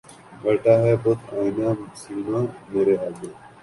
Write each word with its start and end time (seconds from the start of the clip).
بیٹھا 0.41 0.73
ہے 0.83 0.93
بت 1.03 1.21
آئنہ 1.37 1.67
سیما 2.01 2.39
مرے 2.71 2.95
آگے 3.05 3.29